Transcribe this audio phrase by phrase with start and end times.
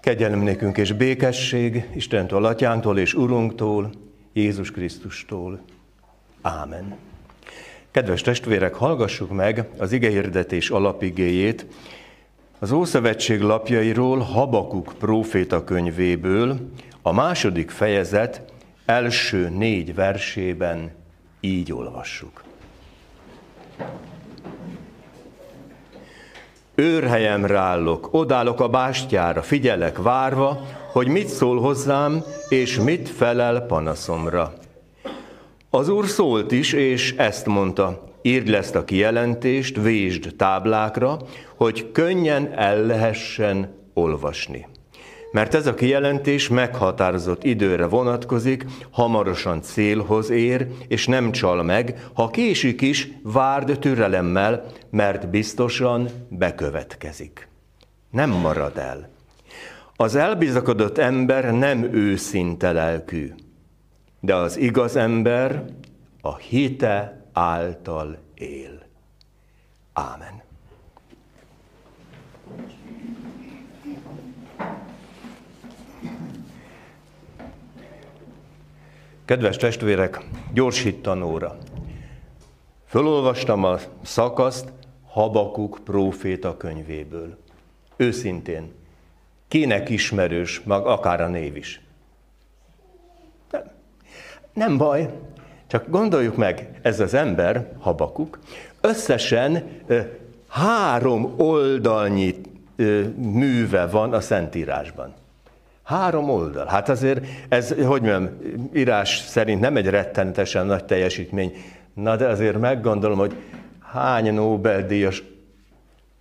[0.00, 3.90] Kegyelem nékünk és békesség Istentől, Atyánktól és Urunktól,
[4.32, 5.60] Jézus Krisztustól.
[6.42, 6.96] Ámen.
[7.90, 11.66] Kedves testvérek, hallgassuk meg az igehirdetés alapigéjét
[12.58, 16.70] az Ószövetség lapjairól Habakuk próféta könyvéből,
[17.02, 18.42] a második fejezet
[18.84, 20.90] első négy versében
[21.40, 22.42] így olvassuk.
[26.80, 30.60] Őrhelyemre állok, odállok a bástyára, figyelek várva,
[30.92, 34.52] hogy mit szól hozzám, és mit felel panaszomra.
[35.70, 41.18] Az úr szólt is, és ezt mondta, írd le ezt a kijelentést, vésd táblákra,
[41.56, 44.66] hogy könnyen el lehessen olvasni.
[45.32, 52.28] Mert ez a kijelentés meghatározott időre vonatkozik, hamarosan célhoz ér, és nem csal meg, ha
[52.28, 57.48] késik is, várd türelemmel, mert biztosan bekövetkezik.
[58.10, 59.08] Nem marad el.
[59.96, 63.32] Az elbizakodott ember nem őszinte lelkű,
[64.20, 65.64] de az igaz ember
[66.20, 68.82] a hite által él.
[69.92, 70.39] Ámen.
[79.30, 80.20] Kedves testvérek,
[80.52, 81.56] gyorsítanóra.
[82.86, 84.72] Fölolvastam a szakaszt
[85.06, 87.36] Habakuk próféta könyvéből.
[87.96, 88.72] Őszintén,
[89.48, 91.80] kinek ismerős, mag akár a név is.
[93.50, 93.62] Nem,
[94.52, 95.12] nem baj,
[95.66, 98.38] csak gondoljuk meg, ez az ember, Habakuk,
[98.80, 99.80] összesen
[100.48, 102.34] három oldalnyi
[103.16, 105.14] műve van a Szentírásban.
[105.90, 106.66] Három oldal.
[106.66, 108.28] Hát azért ez, hogy mondjam,
[108.74, 111.52] írás szerint nem egy rettenetesen nagy teljesítmény.
[111.94, 113.34] Na de azért meggondolom, hogy
[113.92, 115.22] hány Nobel-díjas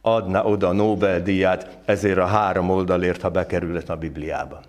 [0.01, 4.61] adna oda Nobel-díját ezért a három oldalért, ha bekerülhet a Bibliába.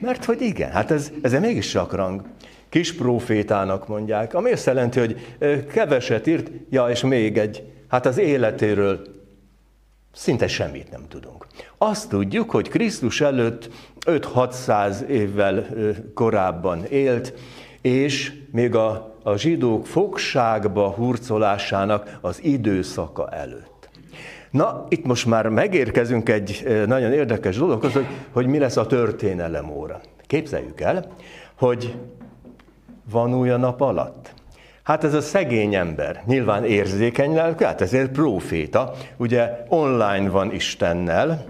[0.00, 2.22] Mert hogy igen, hát ez, ez mégis csak rang.
[2.68, 5.36] Kis profétának mondják, ami azt jelenti, hogy
[5.72, 9.00] keveset írt, ja, és még egy, hát az életéről
[10.12, 11.46] szinte semmit nem tudunk.
[11.78, 13.70] Azt tudjuk, hogy Krisztus előtt
[14.06, 15.66] 5-600 évvel
[16.14, 17.34] korábban élt,
[17.80, 23.88] és még a, a zsidók fogságba hurcolásának az időszaka előtt.
[24.50, 29.70] Na, itt most már megérkezünk egy nagyon érdekes dologhoz, hogy, hogy mi lesz a történelem
[29.70, 30.00] óra.
[30.26, 31.06] Képzeljük el,
[31.54, 31.96] hogy
[33.10, 34.34] van új a nap alatt.
[34.82, 41.44] Hát ez a szegény ember, nyilván érzékeny lelkű, hát ezért proféta, ugye online van Istennel,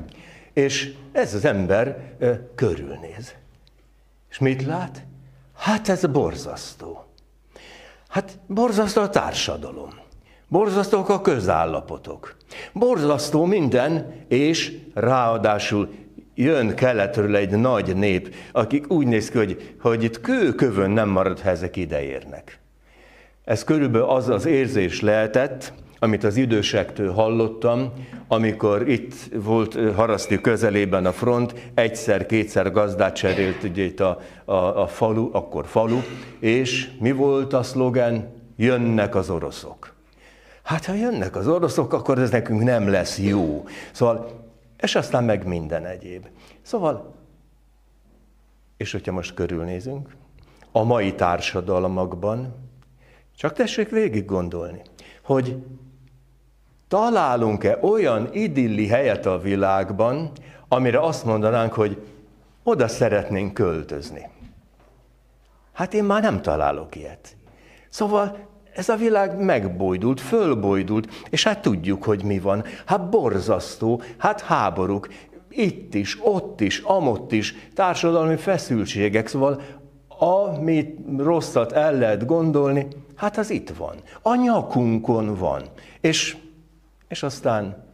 [0.53, 3.35] és ez az ember ö, körülnéz.
[4.31, 5.05] És mit lát?
[5.57, 7.05] Hát ez borzasztó.
[8.09, 9.91] Hát borzasztó a társadalom.
[10.49, 12.37] Borzasztók a közállapotok.
[12.73, 15.95] Borzasztó minden, és ráadásul
[16.35, 21.41] jön keletről egy nagy nép, akik úgy néz ki, hogy, hogy itt kőkövön nem marad,
[21.41, 22.62] ha ezek ideérnek.
[23.45, 27.93] Ez körülbelül az az érzés lehetett, amit az idősektől hallottam,
[28.29, 34.87] amikor itt volt Haraszti közelében a front, egyszer-kétszer gazdát cserélt ugye itt a, a, a
[34.87, 36.01] falu, akkor falu,
[36.39, 38.41] és mi volt a szlogen?
[38.57, 39.95] Jönnek az oroszok.
[40.63, 43.65] Hát ha jönnek az oroszok, akkor ez nekünk nem lesz jó.
[43.93, 44.31] Szóval,
[44.81, 46.27] és aztán meg minden egyéb.
[46.63, 47.15] Szóval,
[48.77, 50.09] és hogyha most körülnézünk,
[50.73, 52.62] a mai társadalmakban,
[53.43, 54.83] csak tessék végig gondolni,
[55.23, 55.57] hogy
[56.89, 60.31] találunk-e olyan idilli helyet a világban,
[60.69, 62.03] amire azt mondanánk, hogy
[62.63, 64.29] oda szeretnénk költözni.
[65.73, 67.37] Hát én már nem találok ilyet.
[67.89, 68.37] Szóval
[68.75, 72.65] ez a világ megbojdult, fölbojdult, és hát tudjuk, hogy mi van.
[72.87, 75.09] Hát borzasztó, hát háborúk,
[75.49, 79.63] itt is, ott is, amott is, társadalmi feszültségek, szóval
[80.09, 82.87] amit rosszat el lehet gondolni,
[83.17, 83.95] hát az itt van.
[84.23, 85.63] A nyakunkon van.
[86.01, 86.37] És
[87.13, 87.85] és aztán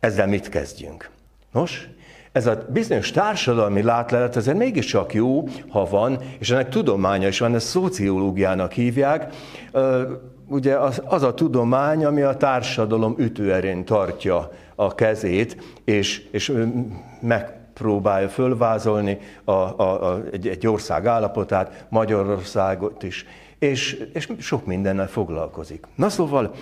[0.00, 1.10] ezzel mit kezdjünk?
[1.52, 1.88] Nos,
[2.32, 7.54] ez a bizonyos társadalmi látlelet azért mégiscsak jó, ha van, és ennek tudománya is van,
[7.54, 9.34] ezt szociológiának hívják.
[10.46, 16.52] Ugye az, az a tudomány, ami a társadalom ütőerén tartja a kezét, és, és
[17.20, 23.26] megpróbálja fölvázolni a, a, a, egy, egy ország állapotát, Magyarországot is,
[23.58, 25.86] és, és sok mindennel foglalkozik.
[25.94, 26.54] Na szóval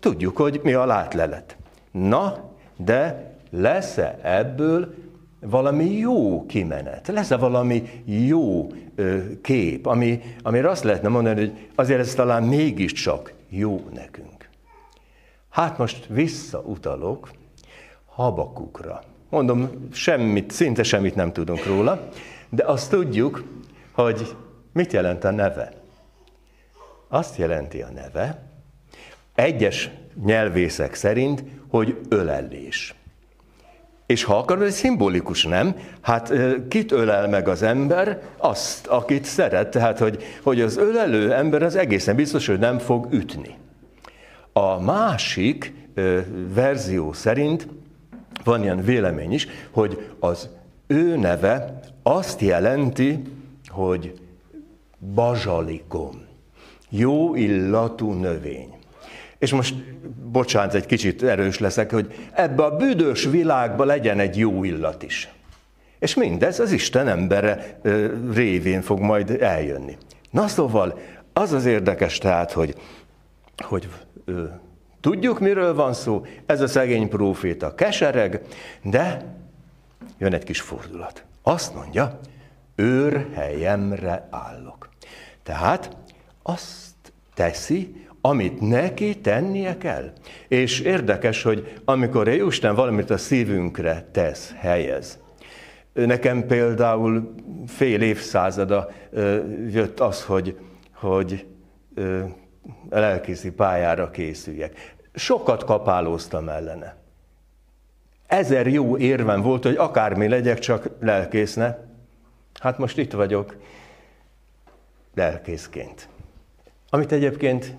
[0.00, 1.56] Tudjuk, hogy mi a látlelet.
[1.90, 4.94] Na, de lesz-e ebből
[5.40, 7.08] valami jó kimenet?
[7.08, 13.32] Lesz-e valami jó ö, kép, ami, amire azt lehetne mondani, hogy azért ez talán mégiscsak
[13.48, 14.48] jó nekünk?
[15.48, 17.30] Hát most visszautalok
[18.06, 19.02] Habakukra.
[19.30, 22.08] Mondom, semmit, szinte semmit nem tudunk róla,
[22.48, 23.44] de azt tudjuk,
[23.92, 24.36] hogy
[24.72, 25.77] mit jelent a neve.
[27.08, 28.42] Azt jelenti a neve,
[29.34, 29.90] egyes
[30.24, 32.94] nyelvészek szerint, hogy ölelés.
[34.06, 35.76] És ha akarod, ez szimbolikus, nem?
[36.00, 36.32] Hát
[36.68, 38.22] kit ölel meg az ember?
[38.36, 39.70] Azt, akit szeret.
[39.70, 43.56] Tehát, hogy, hogy az ölelő ember az egészen biztos, hogy nem fog ütni.
[44.52, 45.72] A másik
[46.54, 47.68] verzió szerint
[48.44, 50.48] van ilyen vélemény is, hogy az
[50.86, 53.22] ő neve azt jelenti,
[53.66, 54.20] hogy
[55.14, 56.27] bazsalikom,
[56.88, 58.78] jó illatú növény.
[59.38, 59.74] És most,
[60.30, 65.28] bocsánat, egy kicsit erős leszek, hogy ebbe a büdös világba legyen egy jó illat is.
[65.98, 67.80] És mindez az Isten embere
[68.32, 69.96] révén fog majd eljönni.
[70.30, 70.98] Na szóval,
[71.32, 72.74] az az érdekes tehát, hogy,
[73.56, 73.88] hogy
[74.24, 74.44] ö,
[75.00, 78.40] tudjuk, miről van szó, ez a szegény próféta kesereg,
[78.82, 79.34] de
[80.18, 81.24] jön egy kis fordulat.
[81.42, 82.18] Azt mondja,
[82.74, 84.88] őrhelyemre állok.
[85.42, 85.96] Tehát
[86.48, 90.12] azt teszi, amit neki tennie kell.
[90.48, 95.18] És érdekes, hogy amikor Isten valamit a szívünkre tesz, helyez.
[95.92, 97.34] Nekem például
[97.66, 98.90] fél évszázada
[99.70, 100.58] jött az, hogy,
[100.94, 101.46] hogy
[102.90, 104.94] lelkészi pályára készüljek.
[105.14, 106.96] Sokat kapálóztam ellene.
[108.26, 111.78] Ezer jó érvem volt, hogy akármi legyek, csak lelkészne.
[112.60, 113.56] Hát most itt vagyok,
[115.14, 116.08] lelkészként.
[116.90, 117.76] Amit egyébként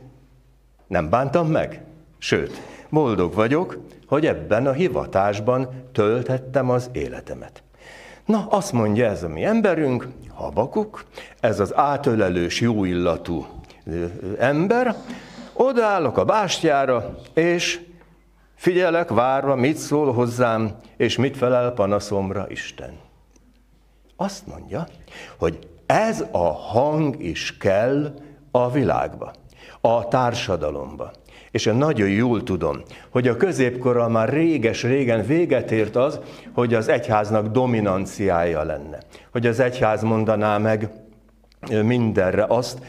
[0.88, 1.84] nem bántam meg.
[2.18, 3.78] Sőt, boldog vagyok,
[4.08, 7.64] hogy ebben a hivatásban tölthettem az életemet.
[8.26, 11.06] Na, azt mondja ez a mi emberünk, Habakuk,
[11.40, 13.46] ez az átölelős, jó illatú
[14.38, 14.96] ember,
[15.54, 17.80] odaállok a bástyára, és
[18.56, 22.98] figyelek várva, mit szól hozzám, és mit felel panaszomra Isten.
[24.16, 24.88] Azt mondja,
[25.38, 28.14] hogy ez a hang is kell
[28.52, 29.32] a világba
[29.82, 31.12] a társadalomba.
[31.52, 36.20] És én nagyon jól tudom, hogy a középkorral már réges-régen véget ért az,
[36.54, 38.98] hogy az egyháznak dominanciája lenne.
[39.32, 40.90] Hogy az egyház mondaná meg
[41.84, 42.80] mindenre azt,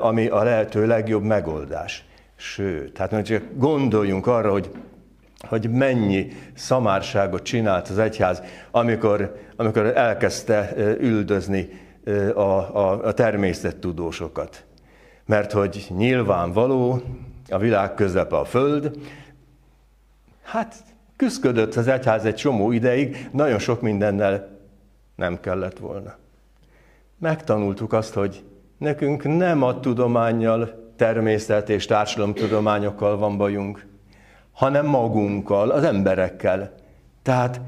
[0.00, 2.04] ami a lehető legjobb megoldás.
[2.36, 4.70] Sőt, hát csak gondoljunk arra, hogy
[5.48, 11.68] hogy mennyi szamárságot csinált az egyház, amikor, amikor elkezdte üldözni
[12.34, 14.64] a, a, a természettudósokat
[15.26, 17.02] mert hogy nyilvánvaló,
[17.48, 18.98] a világ közepe a föld,
[20.42, 20.74] hát
[21.16, 24.58] küzdködött az egyház egy csomó ideig, nagyon sok mindennel
[25.14, 26.14] nem kellett volna.
[27.18, 28.44] Megtanultuk azt, hogy
[28.78, 33.86] nekünk nem a tudományjal, természet és társadalomtudományokkal van bajunk,
[34.52, 36.74] hanem magunkkal, az emberekkel.
[37.22, 37.60] Tehát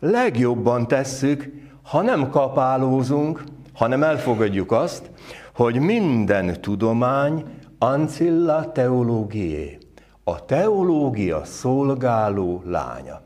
[0.00, 1.52] legjobban tesszük,
[1.82, 5.10] ha nem kapálózunk, hanem elfogadjuk azt,
[5.54, 7.44] hogy minden tudomány
[7.78, 9.78] ancilla teológié,
[10.24, 13.22] a teológia szolgáló lánya.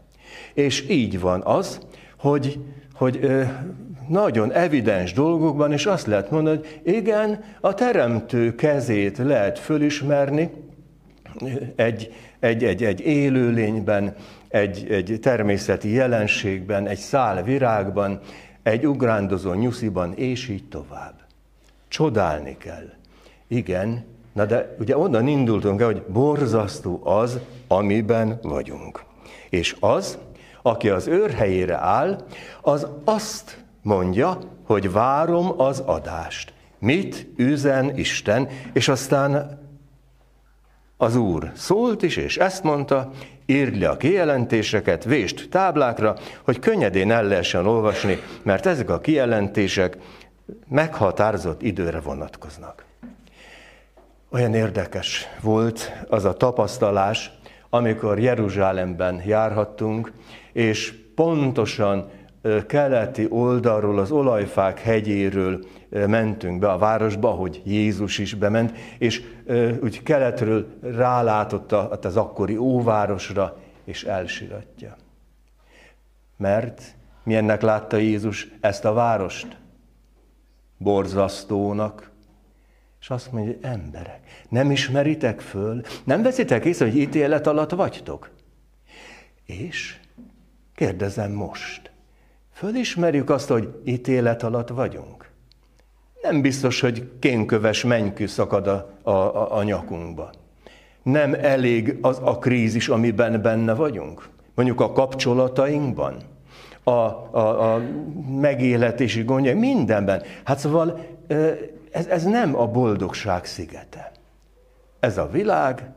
[0.55, 1.81] És így van az,
[2.19, 2.59] hogy,
[2.95, 3.43] hogy ö,
[4.09, 10.51] nagyon evidens dolgokban is azt lehet mondani, hogy igen, a teremtő kezét lehet fölismerni
[11.77, 14.15] egy, egy, egy, egy élőlényben,
[14.49, 18.21] egy, egy természeti jelenségben, egy szál virágban,
[18.63, 21.24] egy ugrándozó nyusziban, és így tovább.
[21.95, 22.93] Csodálni kell.
[23.49, 29.05] Igen, na de ugye onnan indultunk el, hogy borzasztó az, amiben vagyunk.
[29.51, 30.19] És az,
[30.63, 32.25] aki az őr helyére áll,
[32.61, 36.53] az azt mondja, hogy várom az adást.
[36.79, 39.61] Mit üzen Isten, és aztán
[40.97, 43.11] az Úr szólt is, és ezt mondta,
[43.47, 49.97] írd le a kijelentéseket, vést táblákra, hogy könnyedén el lehessen olvasni, mert ezek a kijelentések
[50.69, 52.85] meghatározott időre vonatkoznak.
[54.31, 57.33] Olyan érdekes volt az a tapasztalás,
[57.71, 60.13] amikor Jeruzsálemben járhattunk,
[60.53, 62.11] és pontosan
[62.67, 69.23] keleti oldalról, az olajfák hegyéről mentünk be a városba, hogy Jézus is bement, és
[69.83, 71.73] úgy keletről rálátott
[72.05, 74.97] az akkori óvárosra, és elsiratja.
[76.37, 76.83] Mert
[77.23, 79.57] milyennek látta Jézus ezt a várost?
[80.85, 82.11] Borzasztónak,
[83.01, 88.31] és azt mondja, emberek, nem ismeritek föl, nem veszitek észre, hogy ítélet alatt vagytok?
[89.47, 89.99] És
[90.75, 91.91] kérdezem most,
[92.53, 95.31] fölismerjük azt, hogy ítélet alatt vagyunk?
[96.23, 100.33] Nem biztos, hogy kénköves mennykű szakad a, a, a, a nyakunkba.
[101.03, 104.29] Nem elég az a krízis, amiben benne vagyunk.
[104.55, 106.17] Mondjuk a kapcsolatainkban,
[106.85, 107.81] a, a, a
[108.41, 110.23] megéletési gondjai, mindenben.
[110.45, 111.01] Hát szóval
[111.91, 114.13] ez, ez nem a boldogság szigete.
[115.01, 115.91] Ez a világ,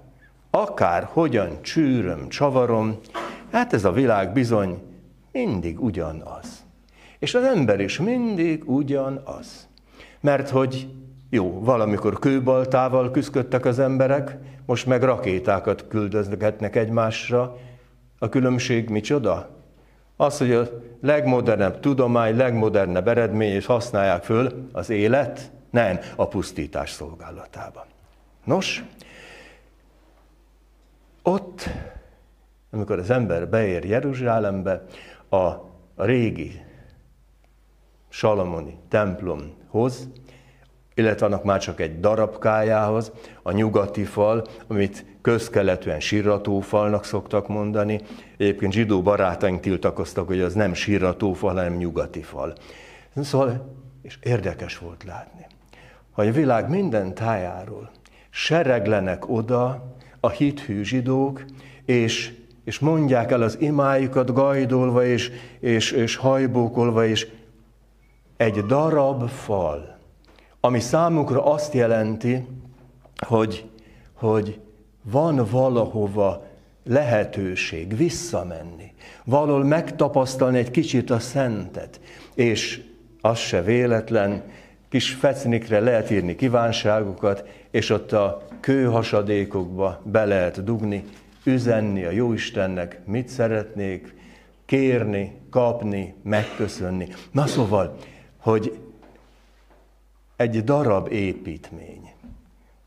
[0.50, 2.98] akár hogyan csűröm, csavarom,
[3.52, 4.82] hát ez a világ bizony
[5.32, 6.66] mindig ugyanaz.
[7.20, 9.68] És az ember is mindig ugyanaz.
[10.20, 10.88] Mert hogy
[11.30, 17.58] jó, valamikor kőbaltával küzdöttek az emberek, most meg rakétákat küldözgetnek egymásra.
[18.20, 19.57] A különbség micsoda?
[20.18, 20.68] Az, hogy a
[21.02, 27.86] legmodernebb tudomány, legmodernebb eredmény, és használják föl az élet, nem a pusztítás szolgálatában.
[28.44, 28.84] Nos,
[31.24, 31.70] ott,
[32.72, 34.84] amikor az ember beér Jeruzsálembe,
[35.30, 36.66] a, régi
[38.10, 40.08] Salamoni templomhoz,
[40.94, 48.02] illetve annak már csak egy darabkájához, a nyugati fal, amit közkeletűen sírratófalnak szoktak mondani.
[48.38, 52.54] Egyébként zsidó barátaink tiltakoztak, hogy az nem sírratófal, hanem nyugati fal.
[53.16, 55.46] Szóval, és érdekes volt látni,
[56.12, 57.90] hogy a világ minden tájáról
[58.30, 61.44] sereglenek oda a hithű zsidók,
[61.86, 67.28] és, és mondják el az imájukat gajdolva és, és, és hajbókolva, és
[68.38, 69.98] egy darab fal,
[70.60, 72.48] ami számukra azt jelenti,
[73.18, 73.70] hogy,
[74.14, 74.60] hogy
[75.12, 76.46] van valahova
[76.84, 82.00] lehetőség visszamenni, valahol megtapasztalni egy kicsit a szentet,
[82.36, 82.84] és
[83.22, 84.44] az se véletlen,
[84.90, 91.04] kis fecnikre lehet írni kívánságokat, és ott a kőhasadékokba be lehet dugni,
[91.44, 94.16] üzenni a Jóistennek, mit szeretnék,
[94.66, 97.08] kérni, kapni, megköszönni.
[97.32, 97.98] Na szóval,
[98.38, 98.80] hogy
[100.36, 102.12] egy darab építmény,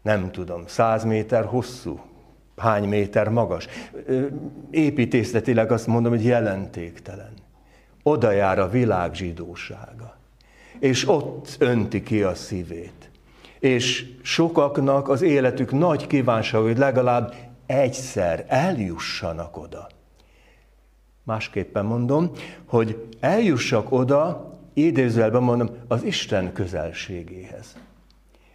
[0.02, 2.00] nem tudom, száz méter hosszú,
[2.60, 3.68] hány méter magas.
[4.70, 7.32] Építészetileg azt mondom, hogy jelentéktelen.
[8.02, 10.16] Oda jár a világ zsidósága.
[10.78, 13.10] És ott önti ki a szívét.
[13.58, 17.34] És sokaknak az életük nagy kívánság, hogy legalább
[17.66, 19.88] egyszer eljussanak oda.
[21.22, 22.30] Másképpen mondom,
[22.64, 27.76] hogy eljussak oda, idézőjelben mondom, az Isten közelségéhez.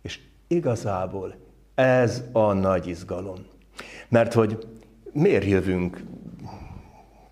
[0.01, 1.35] És igazából
[1.75, 3.37] ez a nagy izgalom.
[4.07, 4.67] Mert hogy
[5.11, 6.03] miért jövünk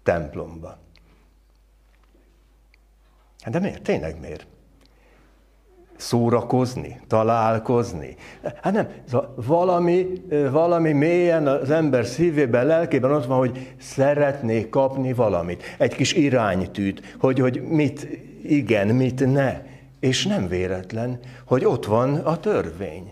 [0.03, 0.77] templomba?
[3.43, 3.81] Hát de miért?
[3.81, 4.47] Tényleg miért?
[5.95, 8.15] Szórakozni, találkozni.
[8.61, 8.87] Hát nem,
[9.35, 10.07] valami,
[10.51, 15.63] valami mélyen az ember szívében, lelkében ott van, hogy szeretné kapni valamit.
[15.77, 18.07] Egy kis iránytűt, hogy, hogy mit
[18.43, 19.61] igen, mit ne.
[19.99, 23.11] És nem véletlen, hogy ott van a törvény.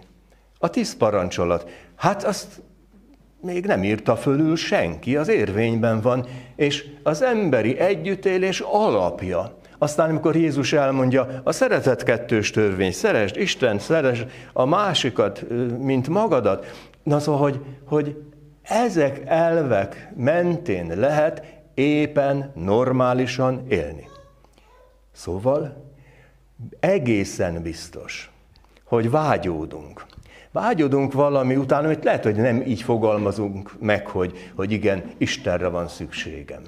[0.59, 1.69] A tíz parancsolat.
[1.95, 2.61] Hát azt
[3.41, 9.59] még nem írta fölül senki, az érvényben van, és az emberi együttélés alapja.
[9.77, 15.45] Aztán, amikor Jézus elmondja, a szeretet kettős törvény, szeresd Isten, szeresd a másikat,
[15.79, 16.87] mint magadat.
[17.03, 18.21] Na szóval, hogy, hogy
[18.61, 21.43] ezek elvek mentén lehet
[21.73, 24.07] éppen normálisan élni.
[25.11, 25.91] Szóval
[26.79, 28.31] egészen biztos,
[28.83, 30.05] hogy vágyódunk.
[30.51, 35.87] Vágyódunk valami után, amit lehet, hogy nem így fogalmazunk meg, hogy, hogy igen, Istenre van
[35.87, 36.61] szükségem.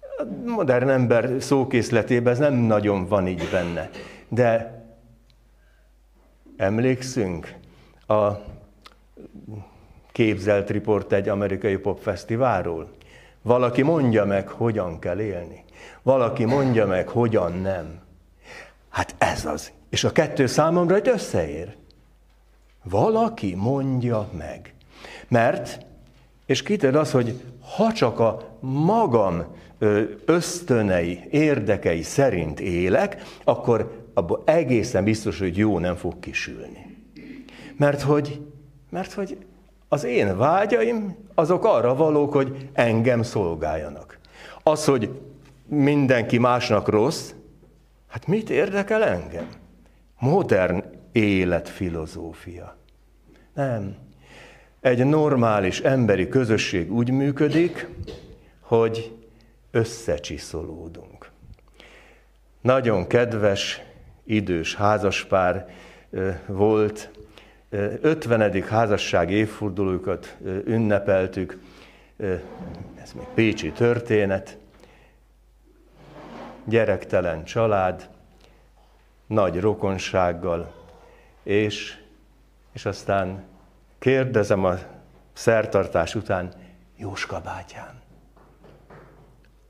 [0.00, 3.90] A modern ember szókészletében ez nem nagyon van így benne.
[4.28, 4.80] De
[6.56, 7.54] emlékszünk
[8.06, 8.30] a
[10.12, 12.90] képzelt riport egy amerikai popfesztiválról?
[13.42, 15.64] Valaki mondja meg, hogyan kell élni.
[16.02, 18.00] Valaki mondja meg, hogyan nem.
[18.88, 19.72] Hát ez az.
[19.90, 21.76] És a kettő számomra egy összeér.
[22.90, 24.74] Valaki mondja meg.
[25.28, 25.86] Mert,
[26.46, 27.40] és kited az, hogy
[27.76, 29.44] ha csak a magam
[30.24, 36.96] ösztönei, érdekei szerint élek, akkor abból egészen biztos, hogy jó nem fog kisülni.
[37.76, 38.40] Mert hogy,
[38.90, 39.38] mert hogy
[39.88, 44.18] az én vágyaim, azok arra valók, hogy engem szolgáljanak.
[44.62, 45.20] Az, hogy
[45.66, 47.32] mindenki másnak rossz,
[48.08, 49.48] hát mit érdekel engem?
[50.18, 50.84] Modern
[51.16, 52.76] életfilozófia.
[53.54, 53.96] Nem.
[54.80, 57.88] Egy normális emberi közösség úgy működik,
[58.60, 59.16] hogy
[59.70, 61.30] összecsiszolódunk.
[62.60, 63.82] Nagyon kedves,
[64.24, 65.68] idős házaspár
[66.46, 67.10] volt,
[68.00, 68.62] 50.
[68.62, 71.58] házasság évfordulójukat ünnepeltük,
[73.02, 74.58] ez még Pécsi történet,
[76.64, 78.08] gyerektelen család,
[79.26, 80.85] nagy rokonsággal,
[81.46, 81.98] és,
[82.72, 83.44] és aztán
[83.98, 84.74] kérdezem a
[85.32, 86.52] szertartás után,
[86.96, 88.00] Jóska bátyám,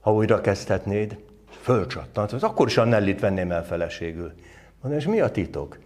[0.01, 1.19] ha újra kezdhetnéd,
[1.61, 4.33] fölcsattant, akkor is a Nellit venném el feleségül.
[4.81, 5.79] Mondom, és mi a titok?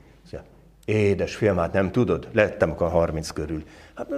[0.85, 2.29] Édes fiam, hát nem tudod?
[2.33, 3.63] Lettem a 30 körül.
[3.95, 4.09] Hát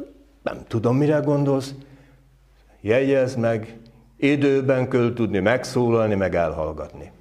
[0.42, 1.74] nem, tudom, mire gondolsz.
[2.80, 3.78] Jegyez meg,
[4.16, 7.12] időben kell tudni megszólalni, meg elhallgatni.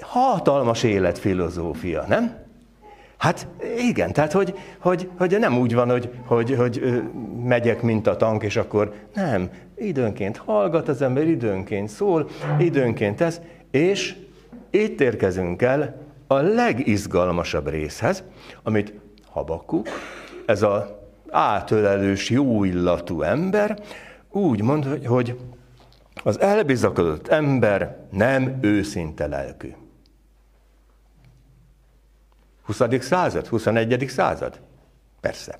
[0.00, 2.43] Hatalmas életfilozófia, nem?
[3.24, 3.46] Hát
[3.78, 7.02] igen, tehát hogy, hogy, hogy nem úgy van, hogy, hogy, hogy
[7.44, 9.50] megyek, mint a tank, és akkor nem.
[9.76, 12.28] Időnként hallgat az ember, időnként szól,
[12.58, 13.40] időnként tesz,
[13.70, 14.16] és
[14.70, 18.24] itt érkezünk el a legizgalmasabb részhez,
[18.62, 18.92] amit
[19.30, 19.88] Habakuk,
[20.46, 23.78] ez a átölelős, jó illatú ember,
[24.30, 25.38] úgy mond, hogy
[26.22, 29.68] az elbizakodott ember nem őszinte lelkű.
[32.64, 32.80] 20.
[33.00, 34.04] század, 21.
[34.08, 34.60] század?
[35.20, 35.58] Persze.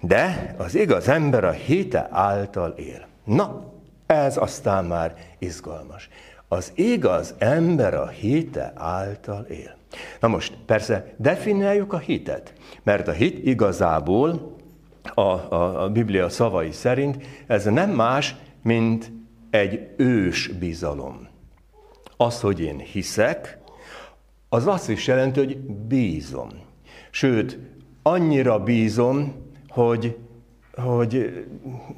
[0.00, 3.06] De az igaz ember a hite által él.
[3.24, 3.72] Na,
[4.06, 6.08] ez aztán már izgalmas.
[6.48, 9.76] Az igaz ember a hite által él.
[10.20, 12.52] Na most, persze, definiáljuk a hitet,
[12.82, 14.56] mert a hit igazából
[15.14, 19.12] a, a, a Biblia szavai szerint ez nem más, mint
[19.50, 21.28] egy ős bizalom.
[22.16, 23.58] Az, hogy én hiszek,
[24.48, 26.48] az azt is jelenti, hogy bízom.
[27.10, 27.58] Sőt,
[28.02, 29.34] annyira bízom,
[29.68, 30.16] hogy,
[30.74, 31.44] hogy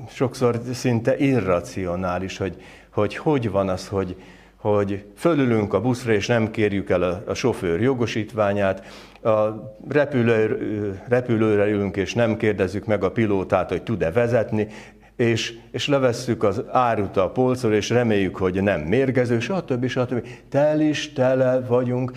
[0.09, 2.57] sokszor szinte irracionális, hogy,
[2.91, 4.17] hogy hogy van az, hogy,
[4.57, 8.87] hogy fölülünk a buszra, és nem kérjük el a, a sofőr jogosítványát,
[9.23, 9.47] a
[9.89, 14.67] repülő, repülőre ülünk, és nem kérdezzük meg a pilótát, hogy tud-e vezetni,
[15.17, 19.87] és, és levesszük az árut a polcról, és reméljük, hogy nem mérgező, stb.
[19.87, 20.27] stb.
[20.49, 22.13] Tel is tele vagyunk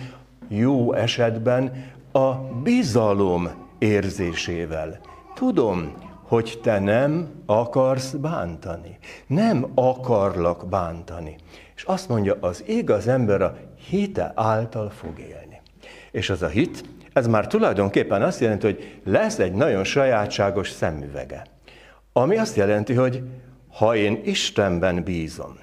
[0.58, 5.00] jó esetben a bizalom érzésével.
[5.34, 5.92] Tudom,
[6.22, 8.98] hogy te nem akarsz bántani.
[9.26, 11.36] Nem akarlak bántani.
[11.76, 13.56] És azt mondja, az igaz ember a
[13.88, 15.60] hite által fog élni.
[16.10, 21.46] És az a hit, ez már tulajdonképpen azt jelenti, hogy lesz egy nagyon sajátságos szemüvege.
[22.12, 23.22] Ami azt jelenti, hogy
[23.72, 25.56] ha én Istenben bízom,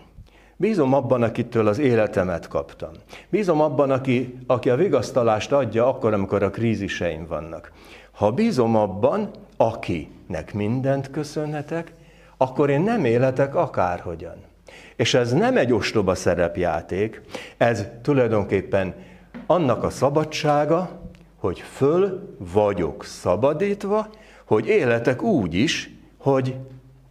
[0.62, 2.90] Bízom abban, akitől az életemet kaptam.
[3.30, 7.72] Bízom abban, aki, aki a vigasztalást adja akkor, amikor a kríziseim vannak.
[8.12, 11.94] Ha bízom abban, akinek mindent köszönhetek,
[12.38, 14.36] akkor én nem életek akárhogyan.
[14.96, 17.22] És ez nem egy ostoba szerepjáték,
[17.58, 18.94] ez tulajdonképpen
[19.46, 21.02] annak a szabadsága,
[21.36, 24.10] hogy föl vagyok szabadítva,
[24.46, 26.56] hogy életek úgy is, hogy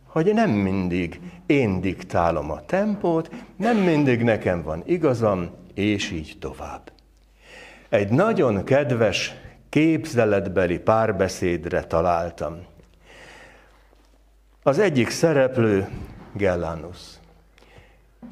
[0.08, 6.92] hogy nem mindig én diktálom a tempót, nem mindig nekem van igazam, és így tovább.
[7.88, 9.34] Egy nagyon kedves
[9.68, 12.66] képzeletbeli párbeszédre találtam.
[14.62, 15.88] Az egyik szereplő
[16.32, 16.98] Gellanus.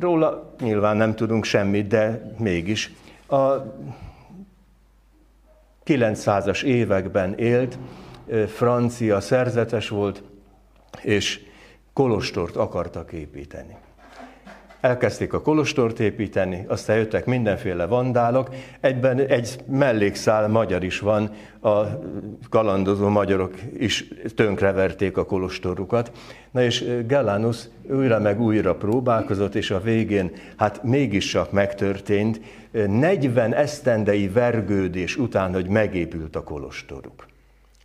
[0.01, 2.93] Róla nyilván nem tudunk semmit, de mégis.
[3.27, 3.45] A
[5.85, 7.79] 900-as években élt,
[8.47, 10.23] francia szerzetes volt,
[11.03, 11.41] és
[11.97, 13.77] kolostort akartak építeni.
[14.81, 21.31] Elkezdték a kolostort építeni, aztán jöttek mindenféle vandálok, egyben egy mellékszál magyar is van,
[21.61, 21.81] a
[22.51, 26.11] kalandozó magyarok is tönkreverték a kolostorukat.
[26.51, 32.41] Na és Gelánus újra meg újra próbálkozott, és a végén hát mégis csak megtörtént,
[32.87, 37.27] 40 esztendei vergődés után, hogy megépült a kolostoruk.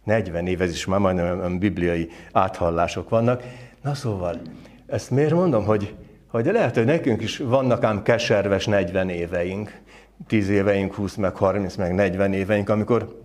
[0.03, 3.43] 40 év, ez is már majdnem bibliai áthallások vannak,
[3.81, 4.41] Na szóval,
[4.87, 5.95] ezt miért mondom, hogy,
[6.27, 9.81] hogy lehet, hogy nekünk is vannak ám keserves 40 éveink,
[10.27, 13.21] 10 éveink, 20, meg 30, meg 40 éveink, amikor,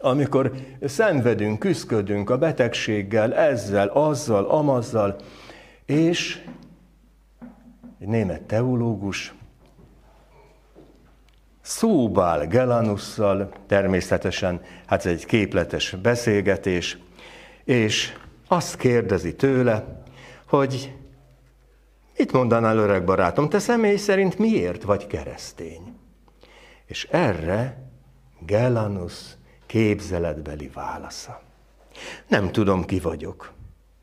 [0.00, 0.52] amikor
[0.84, 5.16] szenvedünk, küzdködünk a betegséggel, ezzel, azzal, amazzal,
[5.86, 6.44] és
[8.00, 9.34] egy német teológus
[11.60, 16.98] szóbál Gelanusszal, természetesen, hát ez egy képletes beszélgetés,
[17.64, 18.12] és
[18.54, 20.02] azt kérdezi tőle,
[20.48, 20.92] hogy
[22.18, 25.94] mit mondanál öreg barátom, te személy szerint miért vagy keresztény?
[26.86, 27.90] És erre
[28.46, 29.14] Gelanus
[29.66, 31.42] képzeletbeli válasza.
[32.28, 33.52] Nem tudom, ki vagyok,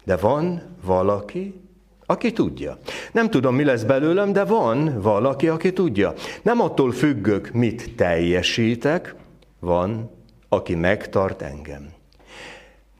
[0.03, 1.61] de van valaki,
[2.05, 2.77] aki tudja.
[3.11, 6.13] Nem tudom, mi lesz belőlem, de van valaki, aki tudja.
[6.41, 9.15] Nem attól függök, mit teljesítek,
[9.59, 10.11] van,
[10.49, 11.99] aki megtart engem.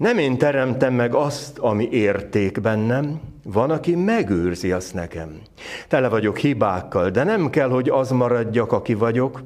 [0.02, 5.42] Nem én teremtem meg azt, ami érték bennem, van, aki megőrzi azt nekem.
[5.88, 9.44] Tele vagyok hibákkal, de nem kell, hogy az maradjak, aki vagyok.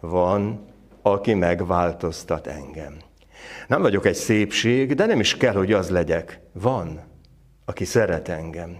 [0.00, 0.64] Van,
[1.02, 2.96] aki megváltoztat engem.
[3.66, 6.40] Nem vagyok egy szépség, de nem is kell, hogy az legyek.
[6.52, 7.00] Van,
[7.64, 8.78] aki szeret engem.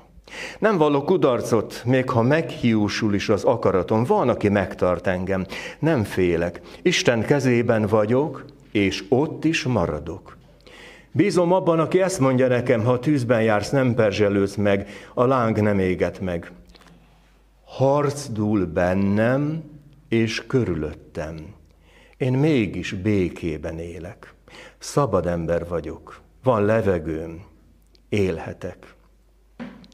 [0.59, 5.47] Nem vallok kudarcot, még ha meghiúsul is az akaratom, van, aki megtart engem.
[5.79, 6.61] Nem félek.
[6.83, 10.38] Isten kezében vagyok, és ott is maradok.
[11.19, 15.79] Bízom abban, aki ezt mondja nekem, ha tűzben jársz, nem perzselődsz meg, a láng nem
[15.79, 16.53] éget meg.
[17.65, 19.63] Harc dúl bennem
[20.09, 21.37] és körülöttem.
[22.17, 24.35] Én mégis békében élek.
[24.79, 26.21] Szabad ember vagyok.
[26.43, 27.45] Van levegőm.
[28.09, 28.95] Élhetek.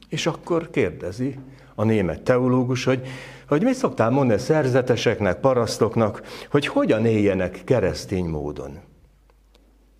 [0.09, 1.39] És akkor kérdezi
[1.75, 3.07] a német teológus, hogy,
[3.47, 8.79] hogy mit szoktál mondani szerzeteseknek, parasztoknak, hogy hogyan éljenek keresztény módon.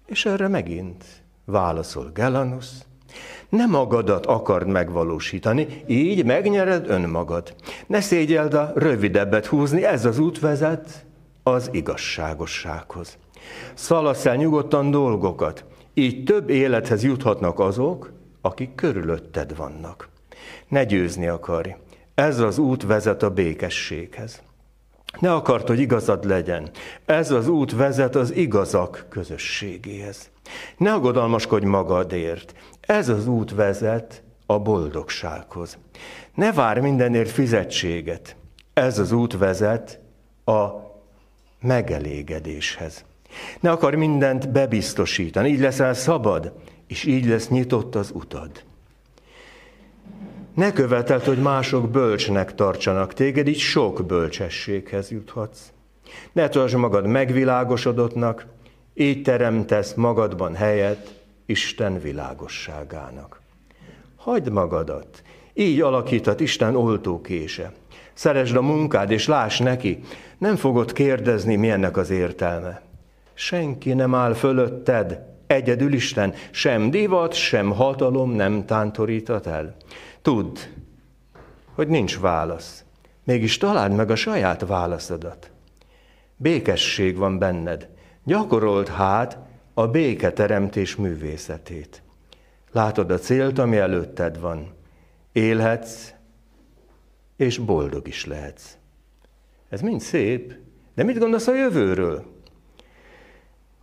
[0.05, 1.03] És erre megint
[1.45, 2.67] válaszol Gelanus,
[3.49, 7.55] ne magadat akard megvalósítani, így megnyered önmagad.
[7.87, 11.05] Ne szégyeld a rövidebbet húzni, ez az út vezet
[11.43, 13.17] az igazságossághoz.
[13.73, 20.09] Szalasz el nyugodtan dolgokat, így több élethez juthatnak azok, akik körülötted vannak.
[20.67, 21.75] Ne győzni akarj.
[22.15, 24.41] Ez az út vezet a békességhez.
[25.19, 26.69] Ne akart, hogy igazad legyen.
[27.05, 30.29] Ez az út vezet az igazak közösségéhez.
[30.77, 32.53] Ne aggodalmaskodj magadért.
[32.81, 35.77] Ez az út vezet a boldogsághoz.
[36.33, 38.35] Ne vár mindenért fizetséget.
[38.73, 39.99] Ez az út vezet
[40.45, 40.67] a
[41.61, 43.05] megelégedéshez.
[43.59, 46.53] Ne akar mindent bebiztosítani, így leszel szabad,
[46.87, 48.63] és így lesz nyitott az utad.
[50.55, 55.71] Ne követeld, hogy mások bölcsnek tartsanak téged, így sok bölcsességhez juthatsz.
[56.31, 58.45] Ne tartsd magad megvilágosodottnak,
[58.93, 63.41] így teremtesz magadban helyet Isten világosságának.
[64.15, 65.21] Hagyd magadat,
[65.53, 67.71] így alakíthat Isten oltókése.
[68.13, 69.99] Szeresd a munkád, és láss neki,
[70.37, 72.81] nem fogod kérdezni, milyennek az értelme.
[73.33, 79.75] Senki nem áll fölötted, egyedül Isten, sem divat, sem hatalom nem tántorítat el.
[80.25, 80.57] Tudd,
[81.73, 82.83] hogy nincs válasz.
[83.23, 85.51] Mégis találd meg a saját válaszodat.
[86.37, 87.89] Békesség van benned.
[88.23, 89.37] Gyakorolt hát
[89.73, 92.03] a béketeremtés művészetét.
[92.71, 94.73] Látod a célt, ami előtted van.
[95.31, 96.11] Élhetsz,
[97.35, 98.77] és boldog is lehetsz.
[99.69, 100.53] Ez mind szép,
[100.95, 102.34] de mit gondolsz a jövőről?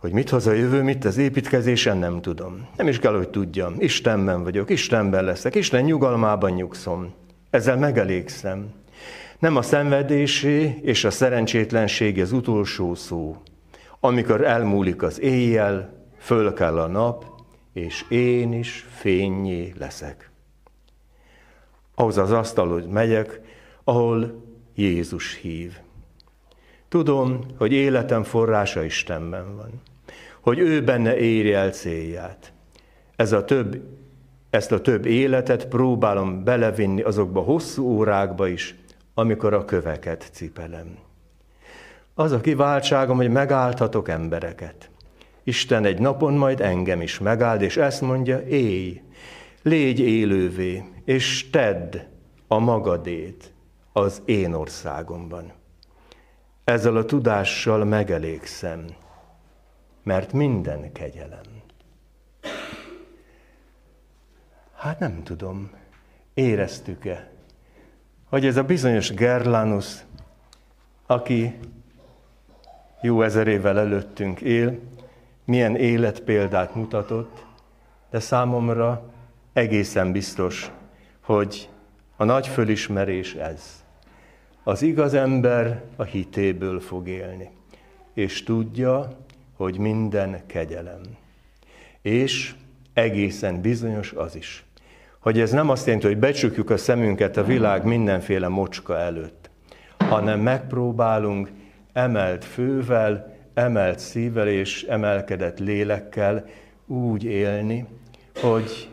[0.03, 2.67] Hogy mit hoz a jövő, mit az építkezésen, nem tudom.
[2.77, 3.75] Nem is kell, hogy tudjam.
[3.77, 7.13] Istenben vagyok, Istenben leszek, Isten nyugalmában nyugszom.
[7.49, 8.73] Ezzel megelégszem.
[9.39, 13.37] Nem a szenvedésé és a szerencsétlenség az utolsó szó.
[13.99, 17.25] Amikor elmúlik az éjjel, föl kell a nap,
[17.73, 20.31] és én is fényé leszek.
[21.95, 23.41] Ahhoz az asztalhoz megyek,
[23.83, 24.43] ahol
[24.75, 25.73] Jézus hív.
[26.89, 29.91] Tudom, hogy életem forrása Istenben van
[30.43, 32.53] hogy ő benne érje el célját.
[33.15, 33.81] Ez a több,
[34.49, 38.75] ezt a több életet próbálom belevinni azokba hosszú órákba is,
[39.13, 40.97] amikor a köveket cipelem.
[42.13, 44.89] Az a kiváltságom, hogy megálltatok embereket.
[45.43, 49.01] Isten egy napon majd engem is megáld, és ezt mondja, élj,
[49.61, 51.95] légy élővé, és tedd
[52.47, 53.53] a magadét
[53.93, 55.51] az én országomban.
[56.63, 58.85] Ezzel a tudással megelégszem,
[60.03, 61.41] mert minden kegyelem.
[64.75, 65.71] Hát nem tudom,
[66.33, 67.31] éreztük-e,
[68.29, 69.95] hogy ez a bizonyos Gerlanus,
[71.05, 71.59] aki
[73.01, 74.79] jó ezer évvel előttünk él,
[75.45, 77.45] milyen életpéldát mutatott,
[78.09, 79.11] de számomra
[79.53, 80.71] egészen biztos,
[81.19, 81.69] hogy
[82.15, 83.83] a nagy fölismerés ez.
[84.63, 87.49] Az igaz ember a hitéből fog élni,
[88.13, 89.17] és tudja,
[89.63, 91.01] hogy minden kegyelem.
[92.01, 92.55] És
[92.93, 94.65] egészen bizonyos az is,
[95.19, 99.49] hogy ez nem azt jelenti, hogy becsukjuk a szemünket a világ mindenféle mocska előtt,
[99.97, 101.51] hanem megpróbálunk
[101.93, 106.45] emelt fővel, emelt szívvel és emelkedett lélekkel
[106.87, 107.85] úgy élni,
[108.35, 108.89] hogy,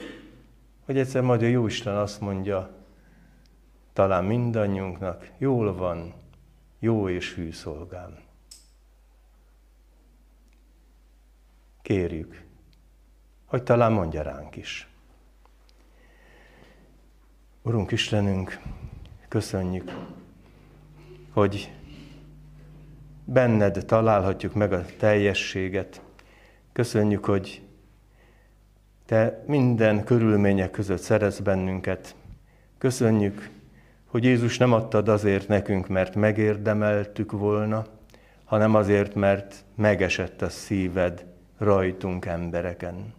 [0.85, 2.71] hogy egyszer majd a Jóisten azt mondja,
[3.93, 6.13] talán mindannyiunknak, jól van,
[6.79, 8.29] jó és hű szolgám.
[11.91, 12.43] Kérjük,
[13.45, 14.89] hogy talán mondja ránk is.
[17.63, 18.59] Urunk Istenünk,
[19.29, 19.93] köszönjük,
[21.33, 21.73] hogy
[23.25, 26.03] benned találhatjuk meg a teljességet.
[26.73, 27.63] Köszönjük, hogy
[29.07, 32.15] te minden körülmények között szerez bennünket.
[32.79, 33.51] Köszönjük,
[34.07, 37.87] hogy Jézus nem adtad azért nekünk, mert megérdemeltük volna,
[38.45, 41.29] hanem azért, mert megesett a szíved
[41.61, 43.15] rajtunk embereken.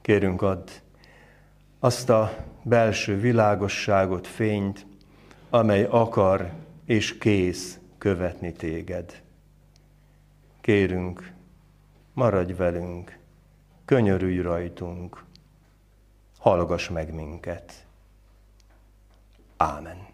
[0.00, 0.70] Kérünk add,
[1.78, 4.86] azt a belső világosságot, fényt,
[5.50, 6.52] amely akar
[6.84, 9.22] és kész követni téged.
[10.60, 11.32] Kérünk,
[12.12, 13.18] maradj velünk,
[13.84, 15.24] könyörülj rajtunk,
[16.38, 17.86] hallgass meg minket.
[19.56, 20.05] Ámen.